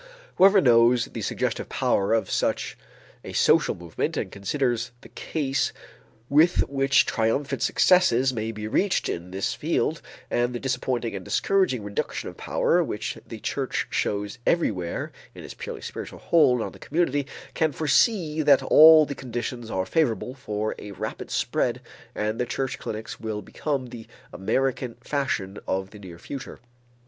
[0.37, 2.75] Whoever knows the suggestive power of such
[3.23, 5.71] a social movement, and considers the ease
[6.27, 10.01] with which triumphant successes may be reached in this field
[10.31, 15.53] and the disappointing and discouraging reduction of power which the church shows everywhere in its
[15.53, 20.73] purely spiritual hold on the community, can foresee that all the conditions are favorable for
[20.79, 21.79] a rapid spread
[22.15, 26.59] and that the church clinics will become the American fashion of the near future.